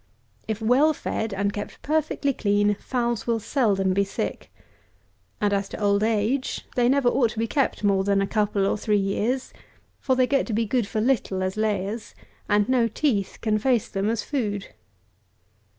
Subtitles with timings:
[0.47, 4.51] If well fed, and kept perfectly clean, fowls will seldom be sick;
[5.39, 8.65] and, as to old age, they never ought to be kept more than a couple
[8.65, 9.53] or three years;
[9.99, 12.15] for they get to be good for little as layers,
[12.49, 14.69] and no teeth can face them as food.